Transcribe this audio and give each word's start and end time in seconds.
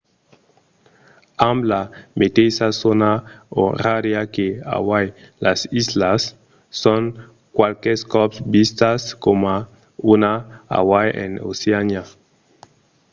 amb 1.49 1.59
la 1.71 1.81
meteissa 2.19 2.67
zòna 2.81 3.11
orària 3.65 4.21
que 4.35 4.47
hawaii 4.73 5.13
las 5.45 5.59
islas 5.81 6.21
son 6.81 7.03
qualques 7.57 7.99
còps 8.13 8.37
vistas 8.53 9.01
coma 9.23 9.55
un 10.13 10.23
hawaii 10.75 11.15
en 11.23 11.31
oceania 11.51 12.03